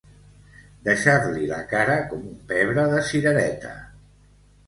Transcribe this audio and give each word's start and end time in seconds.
Deixar-li 0.87 1.49
la 1.51 1.59
cara 1.73 1.97
com 2.13 2.25
un 2.29 2.39
pebre 2.53 2.85
de 2.93 3.03
cirereta. 3.11 3.77